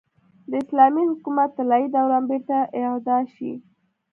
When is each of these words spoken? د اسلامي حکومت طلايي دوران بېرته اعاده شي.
د 0.49 0.51
اسلامي 0.63 1.03
حکومت 1.11 1.49
طلايي 1.57 1.87
دوران 1.95 2.23
بېرته 2.29 2.57
اعاده 2.77 3.17
شي. 3.33 3.51